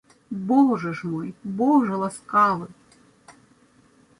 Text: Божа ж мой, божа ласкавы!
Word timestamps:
Божа 0.51 0.93
ж 1.01 1.11
мой, 1.11 1.27
божа 1.59 1.95
ласкавы! 2.05 2.67